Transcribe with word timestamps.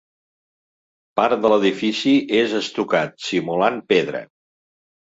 Part 1.21 1.43
de 1.43 1.51
l'edifici 1.53 2.15
és 2.41 2.59
estucat, 2.63 3.15
simulant 3.31 3.83
pedra. 3.95 4.29